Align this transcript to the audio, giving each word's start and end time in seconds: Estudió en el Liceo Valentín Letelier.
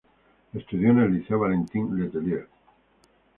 Estudió 0.55 0.89
en 0.89 0.97
el 0.97 1.13
Liceo 1.13 1.37
Valentín 1.41 1.95
Letelier. 1.95 2.47